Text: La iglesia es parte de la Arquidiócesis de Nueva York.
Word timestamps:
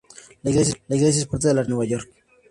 La 0.41 0.49
iglesia 0.49 0.79
es 1.21 1.27
parte 1.27 1.47
de 1.49 1.53
la 1.53 1.61
Arquidiócesis 1.61 1.67
de 1.67 1.69
Nueva 1.69 1.85
York. 1.85 2.09